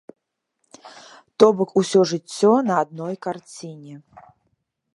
То 1.43 1.49
бок, 1.59 1.69
усё 1.81 1.99
жыццё 2.11 2.53
на 2.71 2.79
адной 2.85 3.15
карціне. 3.27 3.95